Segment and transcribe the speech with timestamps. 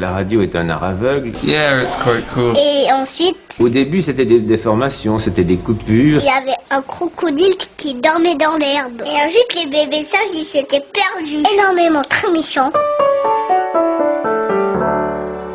[0.00, 1.32] La radio est un art aveugle.
[1.42, 2.52] Yeah, it's quite cool.
[2.56, 6.20] Et ensuite, Au début, c'était des déformations, c'était des coupures.
[6.20, 9.02] il y avait un crocodile qui dormait dans l'herbe.
[9.04, 11.42] Et ensuite, les bébés sages, ils s'étaient perdus.
[11.52, 12.70] Énormément, très méchants.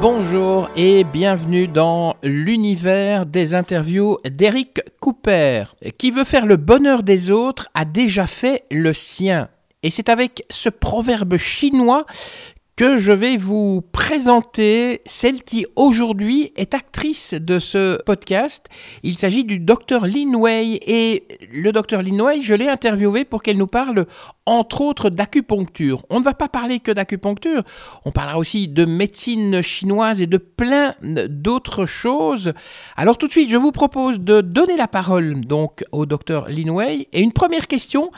[0.01, 5.63] Bonjour et bienvenue dans l'univers des interviews d'Eric Cooper.
[5.97, 9.47] Qui veut faire le bonheur des autres a déjà fait le sien.
[9.85, 12.05] Et c'est avec ce proverbe chinois
[12.75, 18.65] que je vais vous présenter celle qui aujourd'hui est actrice de ce podcast.
[19.03, 23.43] Il s'agit du docteur Lin Wei et le docteur Lin Wei, je l'ai interviewé pour
[23.43, 24.07] qu'elle nous parle
[24.47, 26.03] entre autres d'acupuncture.
[26.09, 27.61] On ne va pas parler que d'acupuncture,
[28.05, 32.53] on parlera aussi de médecine chinoise et de plein d'autres choses.
[32.97, 36.69] Alors tout de suite, je vous propose de donner la parole donc au docteur Lin
[36.69, 38.11] Wei et une première question,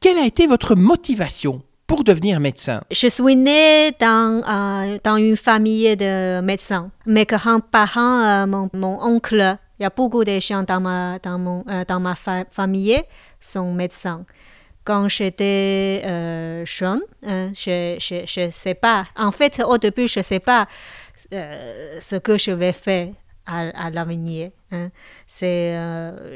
[0.00, 5.36] quelle a été votre motivation pour devenir médecin Je suis née dans, euh, dans une
[5.36, 6.90] famille de médecins.
[7.06, 8.70] Mes grands-parents, euh, mon,
[9.02, 12.44] oncle, il y a beaucoup de gens dans ma, dans mon, euh, dans ma fa-
[12.50, 13.02] famille
[13.40, 14.24] sont médecins.
[14.84, 16.02] Quand j'étais
[16.64, 19.06] jeune, je ne sais pas.
[19.16, 20.66] En fait, au début, je ne sais pas
[21.16, 23.08] ce que je vais faire
[23.44, 24.50] à, l'avenir.
[24.72, 24.88] hein.
[25.26, 25.76] C'est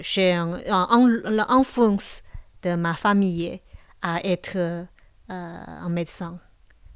[0.02, 2.22] j'ai un- un- l'influence
[2.62, 3.60] de ma famille
[4.02, 4.86] à être
[5.32, 6.38] un médecin.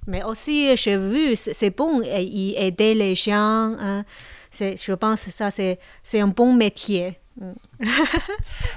[0.06, 3.74] Mais aussi, j'ai vu, c'est bon y aider les gens.
[3.78, 4.04] hein.
[4.58, 7.18] Je pense que ça, c'est c'est un bon métier.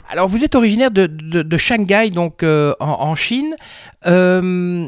[0.09, 3.55] Alors, vous êtes originaire de, de- de Shanghai, donc euh, en, en Chine.
[4.05, 4.87] Euh,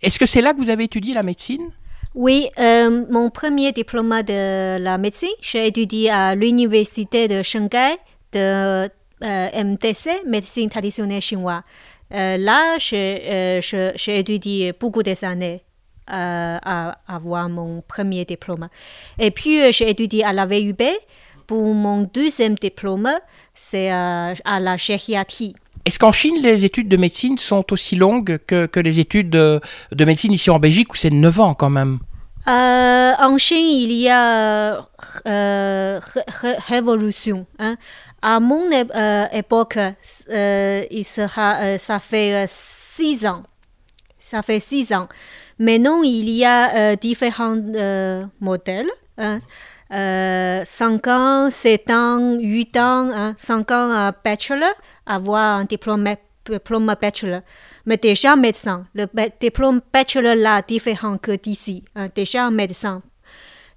[0.00, 1.70] Est-ce que c'est là que vous avez étudié la médecine?
[2.14, 7.96] Oui, euh, mon premier diplôme de la médecine, j'ai étudié à l'université de Shanghai
[8.32, 8.88] de
[9.22, 11.62] euh, MTC, médecine traditionnelle chinoise.
[12.12, 13.60] Euh, là, j'ai euh,
[13.96, 15.62] j'ai étudié beaucoup des années
[16.10, 18.68] euh, à avoir mon premier diplôme.
[19.18, 20.82] Et puis, euh, j'ai étudié à la VUB.
[21.46, 23.10] Pour mon deuxième diplôme,
[23.54, 25.54] c'est euh, à la gériatrie.
[25.84, 29.60] Est-ce qu'en Chine, les études de médecine sont aussi longues que, que les études de,
[29.90, 31.98] de médecine ici en Belgique, où c'est 9 ans quand même?
[32.46, 34.86] Euh, en Chine, il y a
[35.26, 37.46] euh, ré- ré- révolution.
[37.58, 37.76] hein.
[38.22, 39.78] À mon euh, époque,
[40.30, 43.42] euh, il sera, euh, ça fait euh, six ans.
[44.18, 45.08] Ça fait six ans.
[45.58, 48.90] Maintenant, il y a euh, différents euh, modèles.
[49.18, 49.38] hein.
[49.92, 54.72] Euh, 5 ans, 7 ans, 8 ans, hein, 5 ans à bachelor,
[55.04, 56.08] avoir un diplôme,
[56.48, 57.40] diplôme bachelor.
[57.86, 59.06] Mais déjà médecin, le
[59.40, 61.84] diplôme bachelor là différent que d'ici.
[61.96, 63.02] hein, déjà médecin.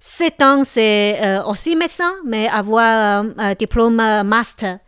[0.06, 4.80] 7 ans, c'est euh, aussi médecin, mais avoir un un diplôme master.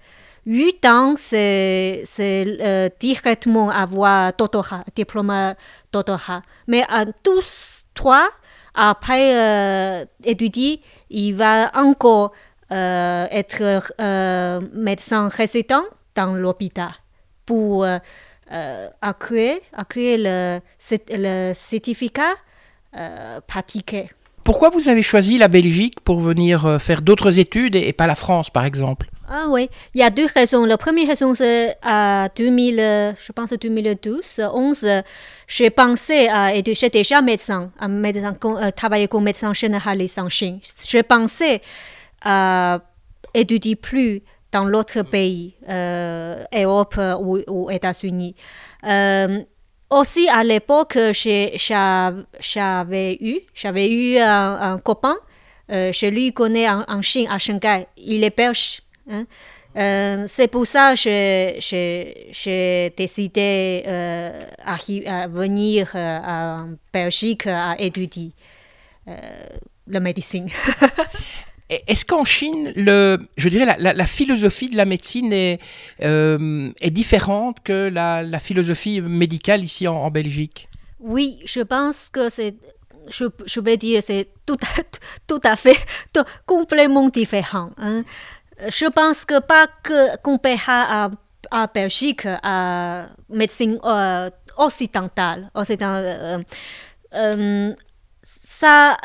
[0.45, 5.55] 8 ans, c'est euh, directement avoir doctorat, diplôme
[5.93, 6.41] doctorat.
[6.67, 8.27] Mais à tous trois,
[8.73, 12.33] après euh, étudier, il va encore
[12.73, 15.83] euh, être euh, médecin résident
[16.13, 16.91] dans l'hôpital
[17.45, 17.99] pour euh,
[18.51, 19.59] euh, acquérir
[20.19, 22.33] le, cert- le certificat
[22.97, 24.09] euh, pratiqué.
[24.45, 28.13] Pourquoi vous avez choisi la Belgique pour venir euh, faire d'autres études et, pas la
[28.15, 29.07] France, par exemple?
[29.27, 30.65] Ah oui, il y a deux raisons.
[30.65, 35.01] La première raison, c'est à 2000, euh, je pense 2012, 11, euh,
[35.47, 40.59] j'ai pensé à, j'ai déjà médecin, à médecin, euh, travailler comme médecin généraliste en Chine.
[40.87, 41.61] J'ai pensé
[42.21, 42.81] à
[43.33, 48.35] étudier plus dans l'autre pays, Europe ou, ou États-Unis.
[49.95, 50.97] Euh, aussi, à l'époque,
[52.39, 55.15] j'avais eu, j'avais eu un, copain,
[55.71, 57.87] euh, je lui connais en, Chine, à Shanghai.
[57.97, 58.81] Il est belge.
[59.09, 59.25] hein.
[59.77, 68.31] Euh, c'est pour ça que j'ai- décidé euh, à venir euh, en Belgique à étudier
[69.09, 69.11] euh,
[69.87, 70.47] la médecine.
[71.69, 75.59] Est-ce qu'en Chine, le, je dirais, la, philosophie de la médecine est,
[76.03, 80.69] euh, est différente que la, philosophie médicale ici en, Belgique?
[80.99, 82.55] Oui, je pense que c'est,
[83.09, 84.81] je, vais dire, c'est tout à,
[85.27, 85.77] tout à fait,
[86.45, 87.71] complètement différent.
[87.77, 88.03] hein.
[88.69, 91.09] Je pense que pas que comparé à,
[91.51, 96.45] à Belgique, à médecine euh, occidentale, occidentale
[97.13, 97.73] euh,
[98.21, 98.97] ça,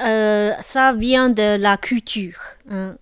[0.00, 2.38] euh, ça vient de la culture.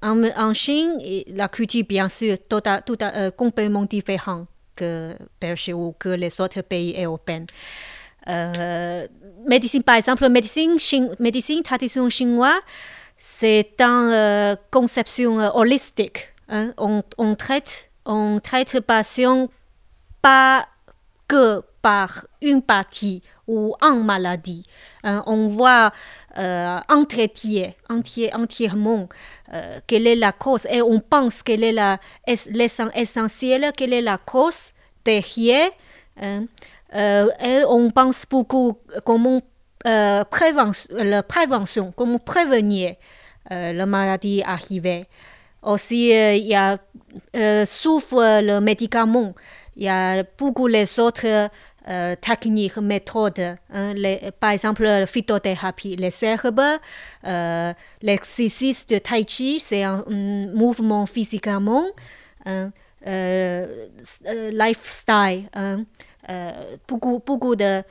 [0.02, 0.22] En,
[0.52, 0.98] Chine,
[1.28, 4.46] la culture, bien sûr, tout tout euh, complètement différente
[4.76, 7.46] que Belgique ou que les autres pays européens.
[8.28, 9.06] Euh,
[9.84, 12.60] par exemple, médecine, chine- médecine traditionnelle chinoise,
[13.18, 16.28] c'est une euh, conception euh, holistique.
[16.48, 16.72] hein.
[16.76, 19.48] On, on traite, on traite patient
[20.22, 20.66] pas
[21.28, 21.62] que
[22.42, 24.64] une partie ou en maladie.
[25.04, 25.92] Hein, on voit
[26.38, 29.08] euh, entier, entièrement
[29.52, 34.18] euh, quelle est la cause et on pense quelle est la essentielle, quelle est la
[34.18, 34.72] cause
[35.04, 35.70] derrière.
[36.94, 39.40] Euh, et on pense beaucoup comment
[39.86, 42.94] euh, prévention, la prévention, comment prévenir
[43.50, 45.06] euh, la maladie arrivée.
[45.62, 46.78] Aussi, il y a
[47.66, 49.34] souffre le médicament.
[49.74, 51.50] Il y a beaucoup les autres
[52.20, 53.56] techniques, méthodes.
[53.72, 53.94] Hein,
[54.40, 56.78] par exemple, la phytothérapie, les herbes,
[58.02, 61.84] l'exercice de tai chi, c'est un, mouvement physiquement,
[62.44, 62.70] un
[64.50, 65.48] lifestyle.
[65.54, 65.84] Hein,
[66.88, 67.82] beaucoup, beaucoup de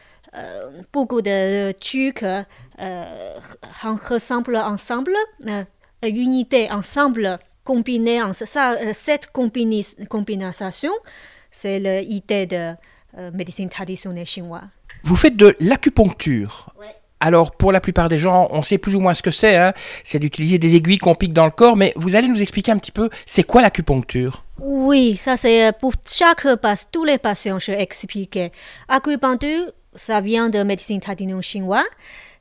[0.91, 2.25] beaucoup de trucs
[4.09, 5.15] ressemblent ensemble,
[6.03, 8.47] unité ensemble, combinés ensemble.
[8.47, 10.91] Ça, cette combination,
[11.51, 12.75] c'est l'idée de
[13.33, 14.63] médecine traditionnelle chinoise.
[15.03, 16.73] Vous faites de l'acupuncture.
[17.19, 19.55] Alors, pour la plupart des gens, on sait plus ou moins ce que c'est.
[19.55, 19.73] Hein.
[20.03, 21.75] C'est d'utiliser des aiguilles qu'on pique dans le corps.
[21.77, 24.43] Mais vous allez nous expliquer un petit peu, c'est quoi l'acupuncture?
[24.59, 28.51] Oui, ça c'est pour chaque patient, tous les patients, je expliquer.
[28.87, 31.83] Acupuncture, ça vient de médecine traditionnelle chinoise.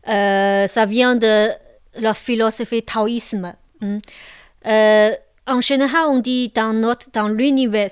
[0.09, 1.49] Euh, ça vient de
[1.97, 3.55] la philosophie taoïsme.
[3.81, 3.99] Hmm.
[4.67, 5.11] Euh,
[5.47, 7.91] en général, on dit dans, notre, dans l'univers,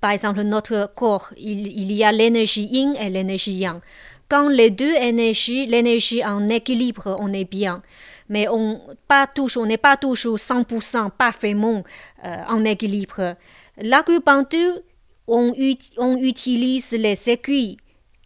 [0.00, 3.80] par exemple, notre corps, il, il y a l'énergie yin et l'énergie yang.
[4.28, 7.82] Quand les deux énergies, l'énergie en équilibre, on est bien.
[8.28, 11.82] Mais on pas toujours, n'est pas toujours 100% parfaitement
[12.24, 13.36] euh, en équilibre.
[13.78, 14.74] L'acupuncture,
[15.26, 15.54] on,
[15.96, 17.78] on utilise les aiguilles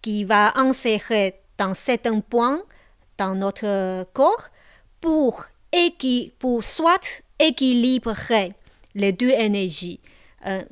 [0.02, 2.60] qui va insérer dans certains points
[3.16, 4.48] dans notre corps
[5.00, 5.44] pour,
[6.40, 8.54] pour soit équilibrer
[8.96, 10.00] les deux énergies.
[10.46, 10.62] Euh,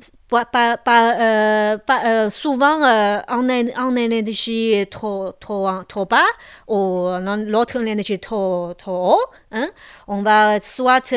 [0.45, 6.25] pas, pas, euh, euh, souvent, on a une énergie trop, trop, trop bas
[6.67, 7.07] ou
[7.47, 9.25] l'autre énergie trop, trop haut.
[9.51, 9.67] Hein.
[10.07, 11.13] On va soit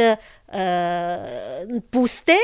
[1.92, 2.40] booster,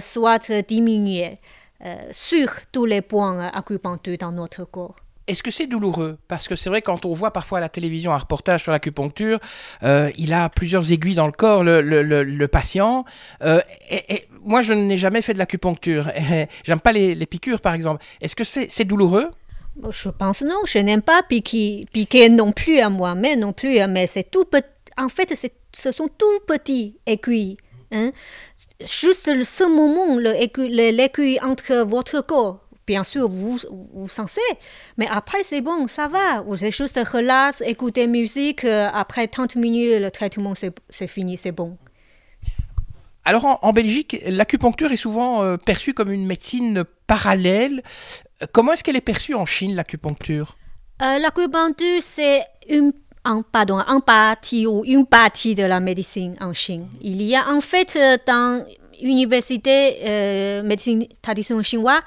[0.00, 1.38] soit diminuer.
[1.82, 4.96] Euh, sur tous les points acupuncture dans notre corps.
[5.30, 6.18] Est-ce que c'est douloureux?
[6.26, 9.38] Parce que c'est vrai, quand on voit parfois à la télévision un reportage sur l'acupuncture,
[9.84, 13.04] euh, il a plusieurs aiguilles dans le corps, le, le, le, patient.
[13.42, 16.10] Euh, et, moi, je n'ai jamais fait de l'acupuncture.
[16.64, 18.04] J'aime pas les, les, piqûres, par exemple.
[18.20, 19.30] Est-ce que c'est douloureux?
[19.88, 20.62] Je pense non.
[20.66, 23.78] Je n'aime pas piquer, piquer non plus à moi-même, non plus.
[23.86, 24.66] Mais c'est tout petit.
[24.98, 25.32] En fait,
[25.72, 27.56] ce sont tout petits aiguilles.
[27.92, 28.10] Hein?
[28.80, 32.60] juste ce moment, l'écueil entre votre corps,
[32.90, 33.56] bien sûr, vous
[33.94, 34.50] vous sentez,
[34.98, 36.40] mais après c'est bon, ça va.
[36.42, 41.52] Vous êtes juste relax, écouter musique, euh, après 30 minutes, le traitement c'est fini, c'est
[41.52, 41.78] bon.
[43.24, 47.82] Alors en, Belgique, l'acupuncture est souvent euh, perçue comme une médecine parallèle.
[48.50, 50.56] Comment est-ce qu'elle est perçue en Chine, l'acupuncture?
[51.02, 52.92] Euh, L'acupuncture, c'est une
[53.24, 56.88] en, pardon, en partie ou une partie de la médecine en Chine.
[57.02, 57.96] Il y a en fait
[58.26, 58.64] dans
[59.02, 62.00] l'université euh, médecine traditionnelle chinoise,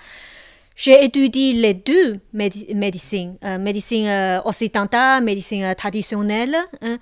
[0.75, 6.56] j'ai étudié les deux médecines, euh, médecine euh, occidentale, médecine traditionnelle.
[6.81, 6.98] Hein.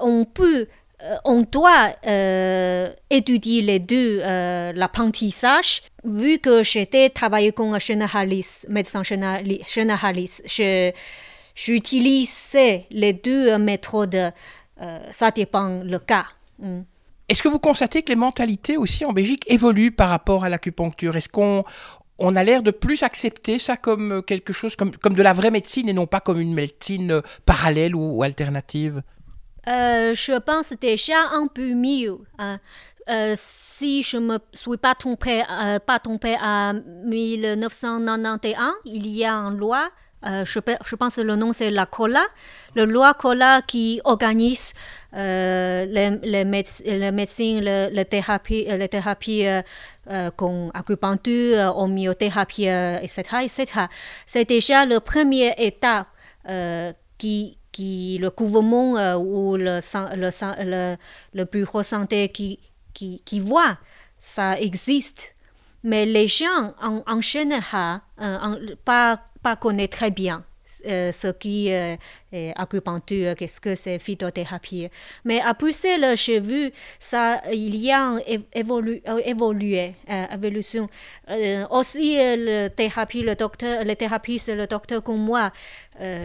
[0.00, 0.68] on peut,
[1.24, 1.94] on doit
[3.10, 5.82] étudier les deux l'apprentissage.
[6.04, 10.42] Vu que j'étais travaillé comme généraliste, médecin généraliste,
[11.54, 14.32] J'utilisais les deux méthodes,
[14.80, 16.26] euh, ça dépend le cas.
[16.58, 16.80] Mm.
[17.28, 21.16] Est-ce que vous constatez que les mentalités aussi en Belgique évoluent par rapport à l'acupuncture?
[21.16, 21.64] Est-ce qu'on
[22.18, 25.50] on a l'air de plus accepter ça comme quelque chose, comme, comme de la vraie
[25.50, 29.02] médecine et non pas comme une médecine parallèle ou, alternative
[29.66, 32.18] euh, Je pense déjà un peu mieux.
[32.38, 32.58] Hein.
[33.08, 35.42] Euh, si je ne me suis pas trompée,
[35.86, 39.90] pas trompé à 1991, il y a une loi
[40.26, 42.24] euh, je, pense que le nom c'est la COLA,
[42.74, 44.72] le loi COLA qui organise
[45.14, 49.62] euh, les, les, les, médecins, les, thérapies, les thérapies euh,
[50.10, 53.22] euh, comme acupuncture, homéothérapie, etc.
[53.42, 53.66] etc.
[54.26, 56.06] C'est déjà le premier état
[57.18, 60.96] qui, qui le gouvernement ou le, le, le,
[61.34, 62.58] le, bureau santé qui,
[62.94, 63.76] qui, qui voit
[64.18, 65.34] ça existe.
[65.84, 68.00] Mais les gens en, en général,
[68.84, 70.44] pas pas connaît très bien
[70.86, 71.96] euh, ce qui euh,
[72.32, 74.88] est acupuncture, qu'est-ce que c'est phytothérapie.
[75.24, 79.94] Mais à Bruxelles, j'ai vu ça, il y a euh, évolué,
[80.32, 80.88] évolution.
[81.70, 85.52] aussi, le thérapie, le docteur, le thérapeute, le docteur comme moi,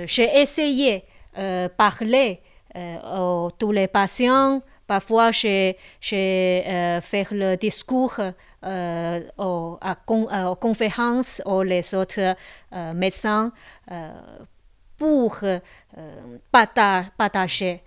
[0.05, 1.03] j'ai essayé
[1.35, 2.39] de parler
[2.73, 4.61] à tous les patients.
[4.87, 8.19] Parfois, j'ai fait le discours
[8.65, 9.95] euh, aux, à,
[10.49, 12.35] aux, conférences aux les autres
[12.73, 13.51] euh, médecins
[14.97, 15.59] pour euh,
[16.51, 17.83] partager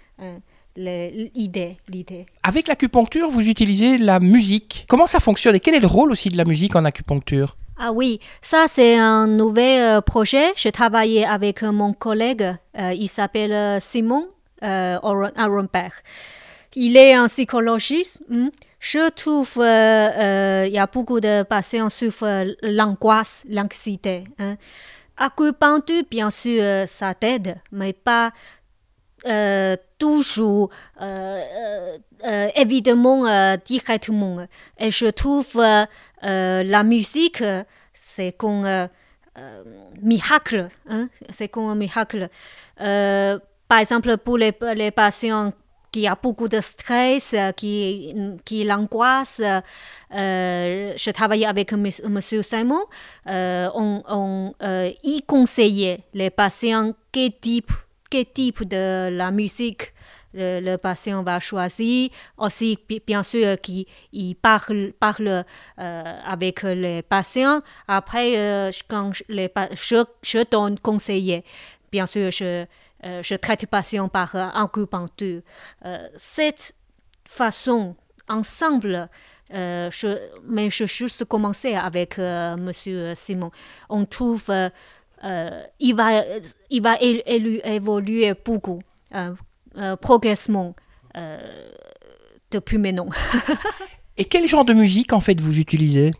[0.76, 2.26] l'idée, l'idée.
[2.45, 4.87] Avec l'acupuncture, vous utilisez la musique.
[4.88, 7.57] Comment ça fonctionne et quel est le rôle aussi de la musique en acupuncture?
[7.76, 10.52] Ah oui, ça c'est un nouvel projet.
[10.54, 14.28] Je travaillais avec mon collègue, il s'appelle Simon
[14.62, 15.92] Aronberg.
[16.74, 18.22] Il est un psychologiste.
[18.28, 18.48] Hmm.
[18.78, 24.24] Je trouve qu'il y a beaucoup de patients souffrent l'angoisse, l'anxiété.
[24.38, 24.56] Hein.
[25.18, 28.32] Acupuncture, bien sûr, ça t'aide, mais pas
[29.26, 30.70] euh, toujours
[31.02, 31.42] euh,
[32.24, 34.46] euh, évidemment directement.
[34.78, 35.62] Et je trouve
[36.22, 37.44] la musique,
[37.92, 38.88] c'est comme
[40.00, 40.68] miracle.
[40.88, 41.08] Hein?
[41.30, 42.30] C'est comme un miracle.
[42.76, 45.52] par exemple, pour les, les patients
[45.92, 49.40] qui ont beaucoup de stress, qui, qui l'angoisse.
[50.11, 51.90] je travaillais avec M.
[52.42, 52.82] Simon.
[53.26, 54.54] on, on
[55.02, 57.73] y conseillait les patients quel type
[58.11, 59.92] quel type de la musique
[60.35, 62.11] le, patient va choisir.
[62.38, 63.87] Aussi, bien sûr, qu'il
[64.37, 65.44] parle, parle
[65.78, 67.61] euh, avec les patients.
[67.88, 71.44] Après, euh, quand les, je, je donne conseiller,
[71.90, 72.64] bien sûr, je, euh,
[73.02, 75.42] je traite patient par acupuncture.
[76.16, 76.75] cette
[77.26, 77.97] façon,
[78.28, 79.09] ensemble,
[79.50, 83.50] je, mais je juste commencé avec Monsieur Simon.
[83.88, 84.50] On trouve
[85.25, 86.25] euh, il va,
[86.71, 88.80] il va évoluer beaucoup,
[89.14, 89.35] euh,
[89.76, 90.75] euh, progressivement
[92.50, 93.09] depuis maintenant.
[94.16, 96.11] Et quel genre de musique en fait vous utilisez?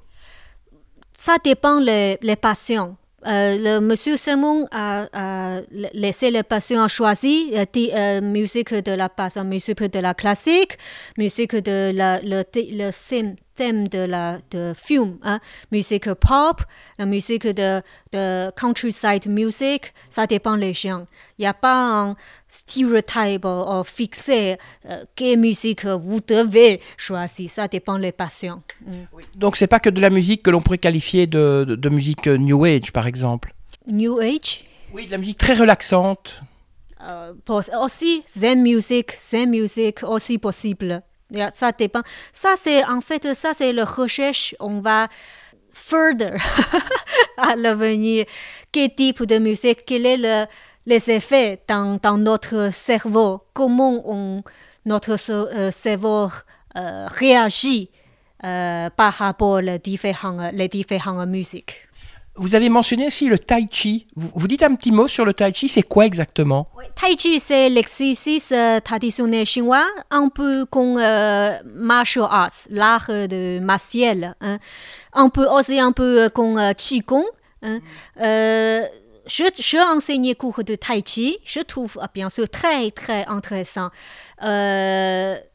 [1.17, 2.97] Ça dépend les, les patients.
[3.25, 5.61] Le monsieur Simon a,
[5.93, 9.09] laissé les patients choisir la musique de la
[9.45, 10.79] musique de la classique,
[11.19, 12.91] musique de la, le, le,
[13.61, 15.39] thème de la de film, hein,
[15.71, 16.63] musique pop,
[16.99, 21.07] la musique de, de countryside music, ça dépend des gens.
[21.37, 22.17] Il n'y a pas un
[22.49, 28.63] stéréotype ou fixé euh, quelle musique vous devez choisir, ça dépend des patients.
[28.87, 28.93] Mm.
[29.35, 32.27] Donc c'est pas que de la musique que l'on pourrait qualifier de, de, de musique
[32.29, 33.53] New Age par exemple.
[33.87, 34.65] New Age?
[34.95, 36.43] Oui, de la musique très relaxante.
[37.03, 37.35] Euh,
[37.79, 41.03] aussi Zen music, Zen music aussi possible
[41.53, 42.03] ça dépend.
[42.33, 44.55] Ça, c'est en fait, ça, c'est la recherche.
[44.61, 45.09] On va
[45.73, 46.37] further
[47.37, 48.27] à l'avenir.
[48.73, 50.47] Quel type de musique, quels sont le,
[50.87, 54.43] les effets dans, dans, notre cerveau, comment on,
[54.85, 56.29] notre euh, cerveau
[56.77, 57.91] euh, réagit
[58.45, 61.90] euh, par rapport aux les différentes musiques?
[62.41, 64.07] Vous avez mentionné aussi le tai chi.
[64.17, 66.67] Vous, dites un petit mot sur le tai chi, c'est quoi exactement?
[66.95, 73.59] Tai chi, c'est l'exercice euh, traditionnel chinois, un peu comme euh, martial arts, l'art de
[73.59, 74.37] martial.
[74.41, 74.59] Hein.
[75.13, 77.27] Un peu aussi un peu euh, comme qigong.
[77.63, 77.81] Hein.
[78.17, 83.91] je, je enseigne cours de tai chi, je trouve ah, bien sûr très très intéressant.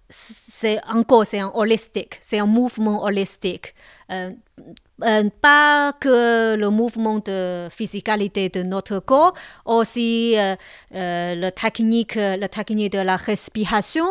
[0.08, 3.74] c'est encore c'est un holistique, c'est un mouvement holistique.
[4.12, 4.30] Euh,
[5.42, 9.34] pas que le mouvement de physicalité de notre corps,
[9.66, 10.56] aussi euh,
[10.94, 14.08] euh, la, technique, la technique de la respiration,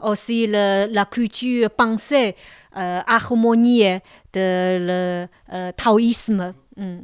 [0.00, 2.36] aussi la culture pensée,
[2.74, 3.98] harmonie
[4.32, 6.54] de le taoïsme.
[6.76, 7.00] Mm.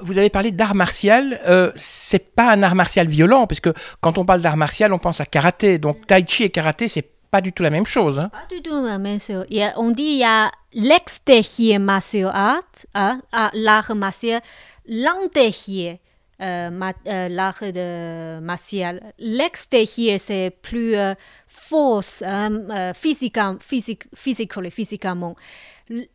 [0.00, 1.40] Vous avez parlé d'art martial.
[1.46, 5.20] Euh, c'est pas un art martial violent, puisque quand on parle d'art martial, on pense
[5.20, 5.78] à karaté.
[5.78, 8.20] Donc tai chi et karaté, c'est pas du tout la même chose.
[8.20, 8.28] Hein.
[8.28, 9.44] Pas du tout la même chose.
[9.76, 12.60] on dit qu'il y a l'extérieur martial art,
[12.94, 14.40] hein, ah, l'art martial,
[14.86, 15.96] l'intérieur.
[16.40, 16.70] Euh,
[17.06, 19.00] euh, l'art de martial.
[19.18, 21.14] L'extérieur, c'est plus euh,
[21.46, 25.36] force, hein, physiquement, physiquement.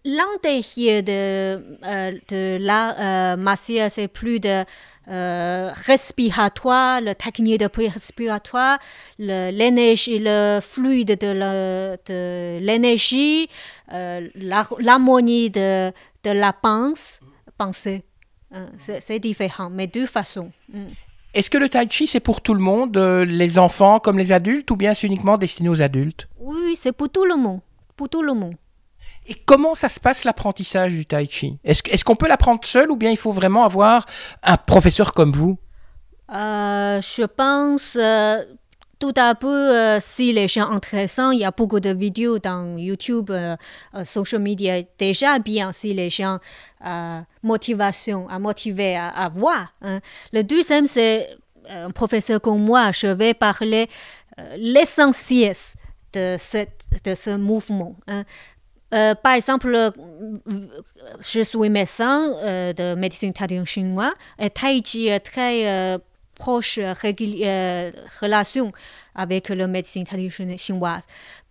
[0.03, 1.61] L'intérieur de,
[2.27, 4.65] de l'art martial, c'est plus de
[5.09, 8.77] euh, respiratoire, la technique de respiratoire,
[9.17, 13.49] l'énergie, le, fluide de l'énergie,
[13.91, 15.91] euh, l'harmonie de,
[16.23, 18.03] de la pensée.
[18.53, 18.67] Euh,
[18.99, 20.51] c'est différent, mais de façon.
[20.71, 20.85] Mm.
[21.33, 24.69] Est-ce que le tai chi, c'est pour tout le monde, les enfants comme les adultes,
[24.69, 26.27] ou bien c'est uniquement destiné aux adultes?
[26.39, 27.61] Oui, c'est pour tout le monde.
[27.95, 28.55] Pour tout le monde.
[29.29, 31.59] Et comment ça se passe l'apprentissage du tai chi?
[31.63, 34.05] Est-ce qu'on peut l'apprendre seul ou bien il faut vraiment avoir
[34.41, 35.59] un professeur comme vous?
[36.33, 38.43] Euh, Je pense euh,
[38.98, 42.75] tout à peu, euh, si les gens intéressants, il y a beaucoup de vidéos dans
[42.75, 43.31] YouTube,
[44.03, 46.39] social media déjà bien si les gens
[47.43, 49.75] motivation, à motiver à, voir.
[49.83, 50.00] Hein.
[50.33, 51.38] Le deuxième, c'est
[51.69, 53.89] un professeur comme moi, je vais parler
[54.57, 55.53] l'essentiel
[56.13, 56.36] de,
[57.03, 57.95] de ce mouvement.
[58.07, 58.24] Hein.
[58.93, 59.91] Euh, par exemple, euh,
[61.22, 66.00] je suis médecin euh, de médecine traditionnelle chinoise et Tai Chi est très
[66.36, 66.79] proche
[68.22, 68.72] relation
[69.13, 71.03] avec la médecine traditionnelle chinoise.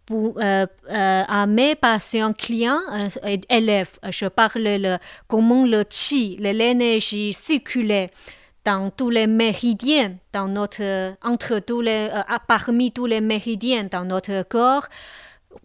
[0.06, 2.80] Pour, à mes patients clients
[3.26, 8.08] et élèves, je parle de comment le chi, l'énergie circulaire
[8.64, 12.08] dans tous les méridiens, dans notre, entre tous les,
[12.46, 14.86] parmi tous les méridiens dans notre corps.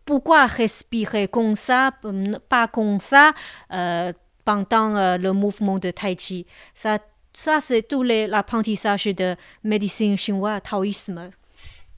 [0.05, 1.91] Pourquoi respirer comme ça,
[2.49, 3.33] pas comme ça,
[4.45, 6.45] pendant le mouvement de Tai Chi?
[6.75, 6.99] Ça,
[7.31, 11.31] ça c'est tout l'apprentissage de médecine chinoise, taoïsme.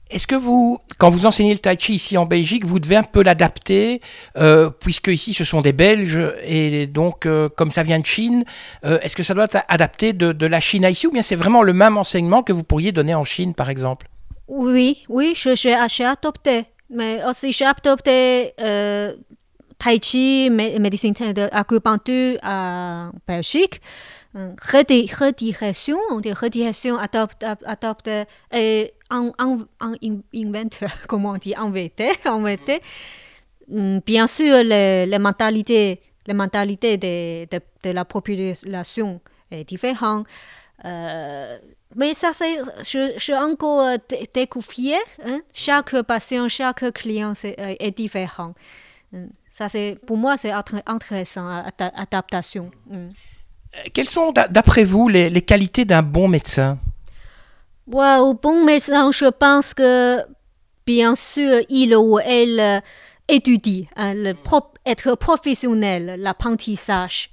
[0.08, 3.02] Est-ce que vous, quand vous enseignez le tai chi ici en Belgique, vous devez un
[3.02, 3.98] peu l'adapter,
[4.36, 8.44] euh, puisque ici ce sont des Belges, et donc euh, comme ça vient de Chine,
[8.84, 11.22] euh, est-ce que ça doit être adapté de, de, la Chine à ici, ou bien
[11.22, 14.06] c'est vraiment le même enseignement que vous pourriez donner en Chine, par exemple?
[14.46, 18.52] Oui, oui, j'ai adopté, mais aussi j'ai adopté
[19.78, 23.80] tai chi, médecine d'acupuncture à Belgique.
[24.34, 28.10] Redirection, on dit redirection adopte, adopte
[28.52, 29.94] et en, en, en
[30.34, 32.82] invente, comment on dit, inventé, inventé.
[33.68, 40.26] Bien sûr, les, les mentalités, les mentalités de, de, de la population est différente.
[40.84, 41.56] Euh,
[41.94, 43.96] mais ça, c'est, je, je encore
[44.34, 44.98] découvert.
[45.24, 45.40] Hein?
[45.54, 48.54] Chaque patient, chaque client est, est différent.
[49.50, 52.70] Ça, c'est, pour moi, c'est intéressant, adaptation.
[53.94, 56.78] Quelles sont, d'après vous, les, les qualités d'un bon médecin?
[57.86, 60.18] Wow, bon médecin, je pense que,
[60.86, 62.82] bien sûr, il ou elle
[63.28, 67.30] étudie, hein, le pro être professionnel, l'apprentissage.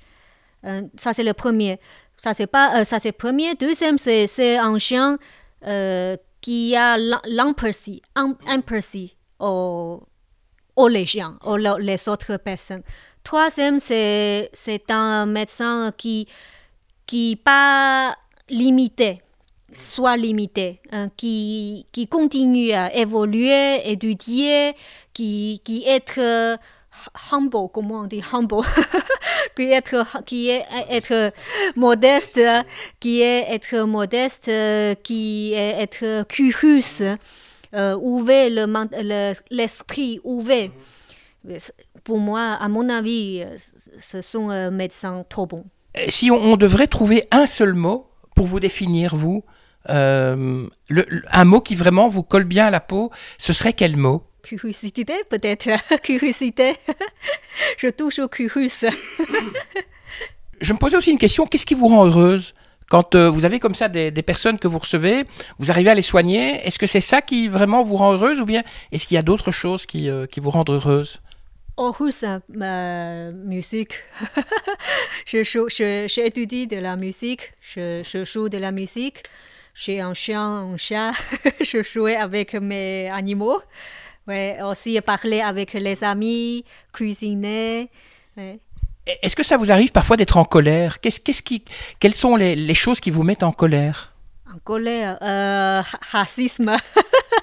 [0.66, 1.80] Euh, ça, c'est le premier.
[2.24, 3.54] Ça, c'est pas, euh, ça, c'est premier.
[3.56, 5.18] Deuxième, c'est, un chien
[5.68, 10.02] euh, qui a l'empathie, empathie aux,
[10.78, 12.84] aux les gens, aux les autres personnes.
[13.26, 14.50] Troisième, c'est,
[14.88, 16.30] un médecin qui,
[17.06, 18.16] qui pas
[18.50, 19.22] limité,
[19.74, 24.76] soit limité, hein, qui, qui continue à évoluer, étudier,
[25.12, 26.56] qui, qui est euh,
[27.32, 28.62] humble, comment on dit humble,
[29.56, 31.34] qui est qui est être
[31.76, 32.42] modeste,
[33.00, 34.52] qui est être modeste,
[35.04, 36.80] qui est être curieux,
[37.74, 38.50] euh, ouvert
[39.50, 40.70] l'esprit, le, ouvert.
[42.04, 43.44] Pour moi, à mon avis,
[44.00, 45.66] ce sont euh, médecins trop bons.
[46.08, 49.44] Si on, devrait trouver un seul mot pour vous définir, vous,
[49.90, 50.68] euh,
[51.32, 54.24] un mot qui vraiment vous colle bien à la peau, ce serait quel mot?
[54.44, 55.70] Curiosité, peut-être.
[56.04, 56.76] Curiosité.
[57.78, 58.68] Je touche au curieux.
[60.62, 62.54] Je me posais aussi une question, qu'est-ce qui vous rend heureuse
[62.90, 65.24] quand euh, vous avez comme ça des, des, personnes que vous recevez,
[65.58, 68.46] vous arrivez à les soigner, est-ce que c'est ça qui vraiment vous rend heureuse ou
[68.46, 71.20] bien est-ce qu'il y a d'autres choses qui, euh, qui vous rendent heureuse?
[71.80, 73.96] Heureuse, ma musique.
[75.26, 79.24] je, joue, je, je, étudie de la musique, je, je joue de la musique
[79.74, 81.14] j'ai un chien, un chat,
[81.62, 83.62] je jouais avec mes animaux.
[84.28, 87.90] Ouais, aussi parler avec les amis, cuisiner.
[88.38, 88.60] Ouais.
[89.06, 91.02] Est-ce que ça vous arrive parfois d'être en colère?
[91.02, 91.64] Qu'est-ce, qu'est-ce qui,
[92.00, 94.14] Quelles sont les, les, choses qui vous mettent en colère?
[94.54, 95.82] En colère, euh,
[96.12, 96.78] racisme.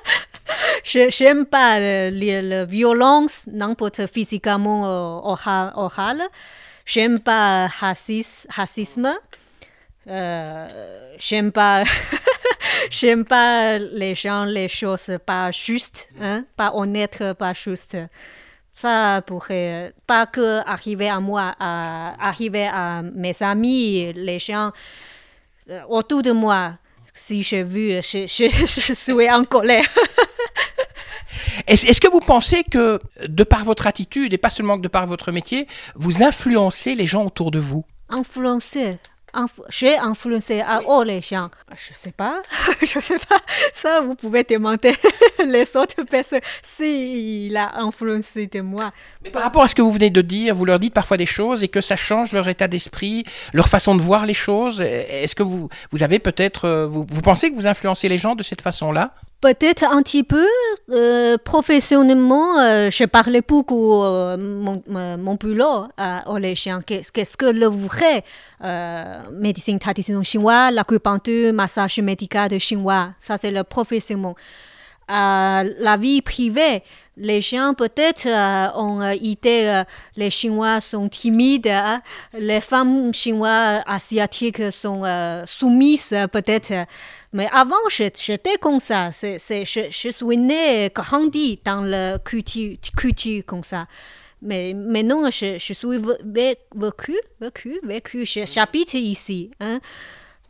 [0.85, 5.37] je n'aime pas la violence, n'importe physiquement ou
[5.77, 6.23] orale.
[6.87, 8.49] J'aime pas racisme.
[8.51, 9.13] racisme.
[10.09, 10.69] Euh,
[11.19, 11.85] j'aime pas
[12.91, 17.99] j'aime pas les gens les choses pas justes hein pas honnêtes pas justes.
[18.73, 24.73] Ça pourrait pas que arriver à moi à arriver à mes amis les gens
[25.69, 26.79] euh, autour de moi.
[27.13, 28.49] Si j'ai vu je, je,
[28.81, 29.85] je suis en colère.
[31.67, 34.89] Est-ce est que vous pensez que, de par votre attitude, et pas seulement que de
[34.89, 37.85] par votre métier, vous influencez les gens autour de vous?
[38.09, 38.99] Influencer?
[39.69, 41.51] J'ai influencé à haut les gens.
[41.77, 42.43] Je sais pas,
[42.81, 43.39] je sais pas.
[43.73, 44.95] Ça, vous pouvez demander
[45.47, 48.93] les autres personnes s'il a influencé de moi.
[49.25, 51.27] Mais par rapport à ce que vous venez de dire, vous leur dites parfois des
[51.27, 54.81] choses et que ça change leur état d'esprit, leur façon de voir les choses.
[54.81, 58.35] Est-ce que vous, vous avez peut-être, euh, vous, vous pensez que vous influencez les gens
[58.35, 59.15] de cette façon-là?
[59.41, 60.47] Peut-être un petit peu.
[60.91, 65.87] Euh, professionnellement, euh, je parlais beaucoup euh, mon, mon boulot
[66.27, 66.81] aux les chiens.
[66.85, 68.23] Qu'est-ce que le vrai
[69.33, 74.35] médecine traditionnelle chinoise, l'acupuncture, massage médical de chinois, ça c'est le professionnel.
[75.11, 76.83] La vie privée,
[77.17, 78.27] les chiens peut-être
[78.77, 79.83] ont idée,
[80.17, 82.01] les Chinois sont timides, hein.
[82.33, 85.03] les femmes chinoises asiatiques sont
[85.47, 86.87] soumises peut-être.
[87.33, 89.13] Mais avant, j'étais comme ça.
[89.13, 93.87] C'est, c'est, je, suis né, grandi dans la culture, culture comme ça.
[94.43, 99.51] Mais maintenant, je, je suis vécu, vécu, vécu, j'habite ici.
[99.61, 99.81] Hein.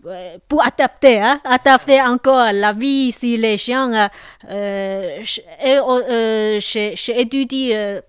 [0.07, 4.09] Euh, pour adapter, hein, adapter encore la vie si les gens, euh,
[4.49, 5.23] euh,
[5.63, 6.61] et, euh,
[7.09, 8.01] étudié euh,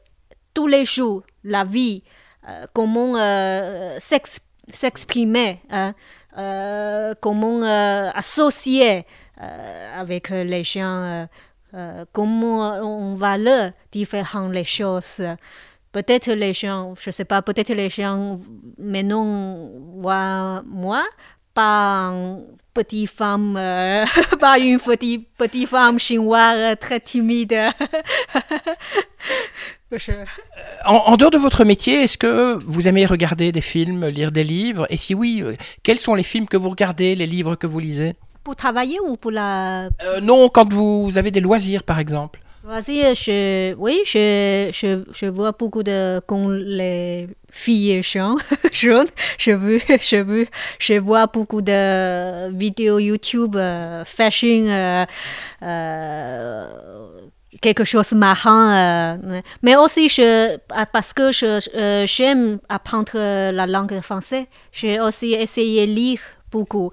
[0.54, 2.04] tous les jours la vie,
[2.48, 4.40] euh, comment euh, s'ex-
[4.72, 5.94] s'exprimer, hein,
[6.38, 9.06] euh, comment euh, associer
[9.42, 11.26] euh, avec les gens, euh,
[11.74, 15.22] euh, comment on valeur différent les choses.
[15.92, 18.40] Peut-être les gens, je sais pas, peut-être les gens
[18.78, 21.04] maintenant voient moi
[21.54, 24.06] pas une petite femme, euh,
[24.40, 27.56] pas une petite, petite femme chinoise très timide.
[29.92, 30.12] Je-
[30.86, 34.44] En, en dehors de votre métier, est-ce que vous aimez regarder des films, lire des
[34.46, 34.88] livres?
[34.90, 35.44] Et si oui,
[35.84, 38.14] quels sont les films que vous regardez, les livres que vous lisez?
[38.44, 42.40] Pour travailler ou pour la Euh, Non, quand vous, vous avez des loisirs, par exemple.
[42.64, 48.38] Vas-y, je, oui, je, je, je vois beaucoup de quand les filles jeunes,
[48.72, 49.08] jeunes
[49.40, 50.46] je
[50.78, 55.06] je vois beaucoup de vidéos YouTube, euh, fashion, euh,
[55.64, 56.68] euh,
[57.62, 58.70] quelque chose marrant.
[58.70, 59.44] euh, ouais.
[59.64, 63.18] mais aussi je, ah, parce que je, j'aime apprendre
[63.52, 66.22] la langue française, j'ai aussi essayé de lire
[66.52, 66.92] beaucoup.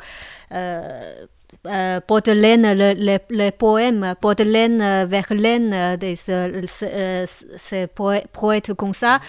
[1.68, 7.26] Euh, Baudelaire, le, le, le poème Baudelaire, euh, Verlaine, euh, des, euh, ce-
[7.58, 9.20] ces poè- poètes comme ça.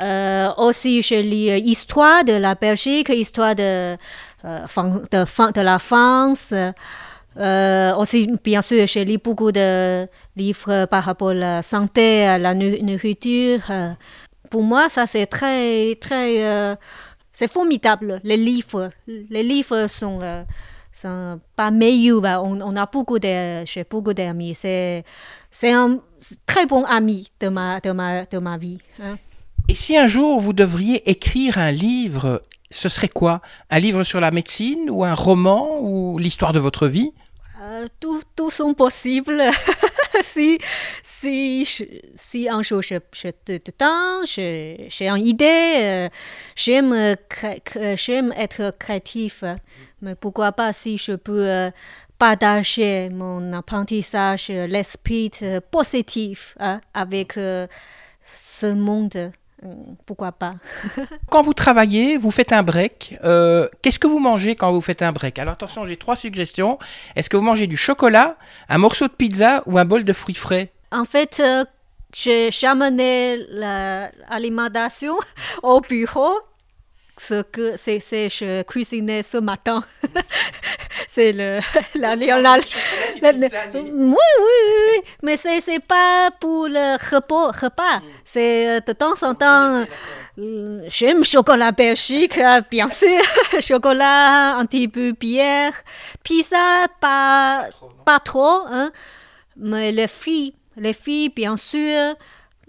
[0.00, 3.96] Euh, aussi, je lis Histoire de la Belgique, Histoire de,
[4.44, 6.52] de, de la France.
[7.36, 12.38] Euh, aussi, bien sûr, je lis beaucoup de livres par rapport à la santé, à
[12.38, 13.60] la nourriture.
[14.50, 16.76] Pour moi, ça c'est très, très,
[17.32, 18.20] c'est formidable.
[18.24, 20.20] Les livres, les livres sont,
[21.02, 22.20] sont pas meilleurs.
[22.20, 24.54] bah, On, on a beaucoup de, j'ai beaucoup d'amis.
[24.54, 25.04] C'est,
[25.50, 25.98] c'est un
[26.46, 28.78] très bon ami de ma, de ma, de ma vie.
[29.02, 29.16] hein.
[29.68, 33.40] Et si un jour vous devriez écrire un livre, ce serait quoi?
[33.70, 37.12] Un livre sur la médecine ou un roman ou l'histoire de votre vie?
[37.62, 39.42] Euh, tout, tout sont possibles.
[40.22, 40.58] si,
[41.02, 41.64] si,
[42.14, 43.70] si un jour je, je te, te
[44.26, 46.08] je- j'ai une idée, euh,
[46.56, 47.16] j'aime,
[47.96, 49.44] j'aime être créatif.
[50.02, 51.70] Mais pourquoi pas si je peux euh,
[52.18, 55.30] partager mon apprentissage, euh, l'esprit
[55.70, 59.32] positif hein, avec ce monde.
[59.64, 59.74] Euh,
[60.06, 60.54] Pourquoi pas?
[61.30, 63.16] Quand vous travaillez, vous faites un break.
[63.24, 65.38] euh, Qu'est-ce que vous mangez quand vous faites un break?
[65.38, 66.78] Alors attention, j'ai trois suggestions.
[67.16, 68.36] Est-ce que vous mangez du chocolat,
[68.68, 70.72] un morceau de pizza ou un bol de fruits frais?
[70.92, 71.64] En fait, euh,
[72.14, 75.14] j'ai j'ai amené l'alimentation
[75.62, 76.32] au bureau.
[77.22, 79.84] Ce que c'est, c'est je cuisinais ce matin.
[81.06, 81.60] c'est le
[81.94, 82.56] la, la, la-
[83.32, 84.16] la- oui, oui,
[84.88, 85.00] oui.
[85.22, 87.50] Mais c'est c'est pas pour le repas.
[87.50, 88.00] repas.
[88.24, 89.84] C'est euh, de temps en temps.
[90.38, 93.20] euh, J'aime chocolat belgique, euh, bien sûr.
[93.60, 95.74] chocolat, un petit peu bière.
[96.22, 97.66] Pizza, pas,
[98.06, 98.62] pas trop.
[98.70, 98.90] Hein.
[99.56, 102.14] Mais les filles, les filles, bien sûr.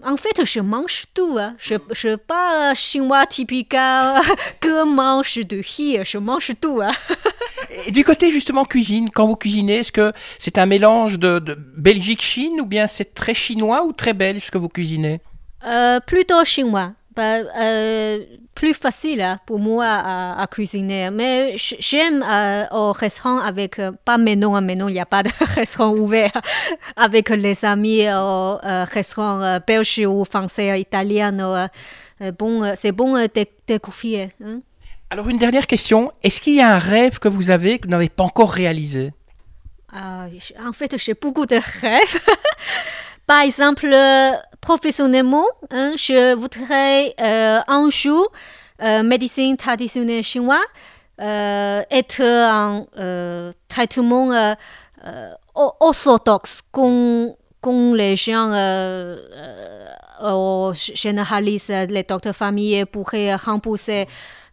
[0.04, 1.36] En fait, je mange tout.
[1.38, 1.54] Hein.
[1.58, 4.20] Je ne suis pas chinois typique euh,
[4.60, 5.98] que mange de riz.
[6.04, 6.80] Je mange tout.
[6.82, 6.92] Hein.
[7.86, 11.54] Et du côté justement cuisine, quand vous cuisinez, est-ce que c'est un mélange de, de
[11.54, 15.20] Belgique-Chine ou bien c'est très chinois ou très belge que vous cuisinez?
[15.64, 16.92] Euh, plutôt chinois.
[17.14, 21.10] Bah, euh, plus facile hein, pour moi à, à cuisiner.
[21.10, 25.22] Mais j'aime euh, au restaurant avec, euh, pas maintenant, hein, maintenant il n'y a pas
[25.22, 26.32] de restaurant ouvert,
[26.96, 31.68] avec les amis au restaurant belge ou français, italien.
[32.38, 34.30] bon, c'est bon de découvrir.
[34.44, 34.60] hein.
[35.10, 37.90] Alors une dernière question, est-ce qu'il y a un rêve que vous avez que vous
[37.90, 39.12] n'avez pas encore réalisé?
[39.92, 40.26] Ah,
[40.66, 42.20] en fait, j'ai beaucoup de rêves.
[43.26, 43.86] Par exemple,
[44.62, 48.32] professionnellement, hein, je voudrais euh, un jour,
[48.80, 50.60] euh, médecine traditionnelle chinoise,
[51.20, 54.54] euh, être un euh, traitement euh,
[55.04, 58.50] euh, orthodoxe comme, comme les gens
[60.72, 64.06] généralistes, les docteurs familles pourraient rembourser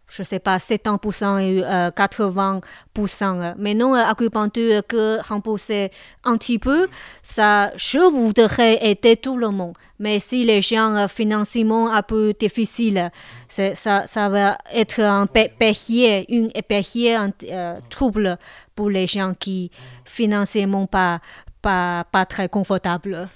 [0.09, 3.53] je sais pas, 70% et euh, 80%.
[3.57, 5.91] Mais non, euh, acupuncture que rembourser
[6.23, 6.87] un petit peu,
[7.23, 9.75] ça, je voudrais aider tout le monde.
[9.99, 13.11] Mais si les gens euh, financièrement un peu difficile,
[13.47, 18.37] ça, ça va être un payé, une payé, un euh, trouble
[18.75, 19.71] pour les gens qui
[20.05, 21.19] financièrement pas
[21.61, 23.27] pas, pas très confortable.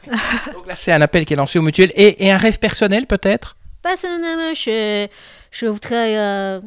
[0.54, 1.92] Donc là c'est un appel qui est lancé au mutuel.
[1.96, 3.58] Et, et un rêve personnel peut-être?
[3.84, 5.08] Personnellement, je,
[5.52, 6.62] je voudrais euh,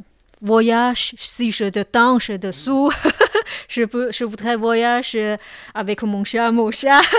[0.96, 2.92] si j'ai de temps, j'ai de sous.
[3.68, 5.36] je, peux, je voudrais voyage euh,
[5.74, 7.00] avec mon chat, mon chat.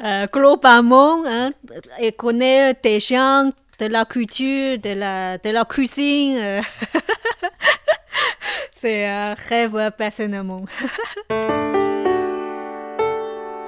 [0.00, 1.50] Euh, globalement, hein,
[1.98, 6.36] et connaître des gens, de la culture, de la, de la cuisine.
[6.38, 6.62] euh.
[8.72, 10.64] C'est un rêve personnellement.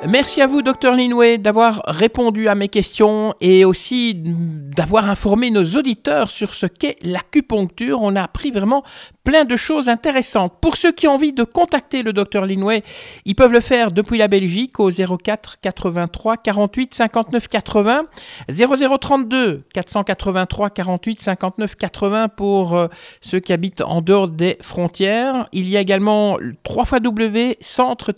[0.08, 5.76] Merci à vous, docteur Linway, d'avoir répondu à mes questions et aussi d'avoir informé nos
[5.76, 8.00] auditeurs sur ce qu'est l'acupuncture.
[8.00, 8.82] On a appris vraiment
[9.24, 10.54] plein de choses intéressantes.
[10.62, 12.82] Pour ceux qui ont envie de contacter le docteur Linway,
[13.26, 18.04] ils peuvent le faire depuis la Belgique au 04 83 48 59 80,
[18.48, 22.88] 0032 483 48 59 80 pour euh,
[23.20, 25.46] ceux qui habitent en dehors des frontières.
[25.52, 28.12] Il y a également 3 W centre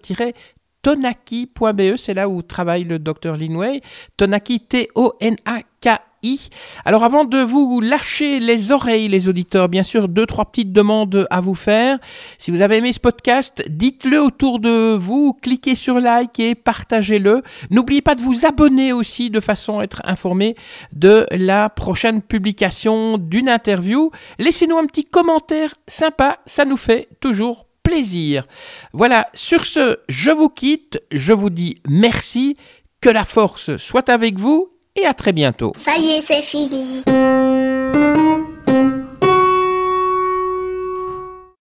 [0.83, 3.81] tonaki.be, c'est là où travaille le docteur Linway.
[4.16, 6.51] Tonaki, T-O-N-A-K-I.
[6.85, 11.27] Alors avant de vous lâcher les oreilles, les auditeurs, bien sûr, deux, trois petites demandes
[11.31, 11.99] à vous faire.
[12.38, 17.42] Si vous avez aimé ce podcast, dites-le autour de vous, cliquez sur like et partagez-le.
[17.71, 20.55] N'oubliez pas de vous abonner aussi de façon à être informé
[20.92, 24.11] de la prochaine publication d'une interview.
[24.38, 27.66] Laissez-nous un petit commentaire sympa, ça nous fait toujours
[28.92, 32.57] Voilà, sur ce, je vous quitte, je vous dis merci,
[33.00, 35.72] que la force soit avec vous et à très bientôt.
[35.76, 37.02] Ça y est, c'est fini.